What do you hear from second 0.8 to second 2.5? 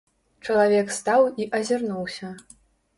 стаў і азірнуўся.